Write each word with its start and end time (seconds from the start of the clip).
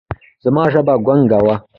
زما 0.43 0.63
ژبه 0.73 0.93
ګونګه 1.05 1.39
وه 1.45 1.55
ـ 1.61 1.65